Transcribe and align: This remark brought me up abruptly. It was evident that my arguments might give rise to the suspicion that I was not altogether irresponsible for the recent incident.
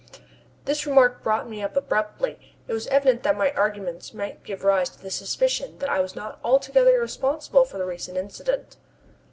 This 0.65 0.87
remark 0.87 1.21
brought 1.21 1.47
me 1.47 1.61
up 1.61 1.77
abruptly. 1.77 2.57
It 2.67 2.73
was 2.73 2.87
evident 2.87 3.21
that 3.21 3.37
my 3.37 3.51
arguments 3.51 4.15
might 4.15 4.41
give 4.43 4.63
rise 4.63 4.89
to 4.89 4.99
the 4.99 5.11
suspicion 5.11 5.77
that 5.77 5.91
I 5.91 5.99
was 5.99 6.15
not 6.15 6.39
altogether 6.43 6.95
irresponsible 6.95 7.65
for 7.65 7.77
the 7.77 7.85
recent 7.85 8.17
incident. 8.17 8.77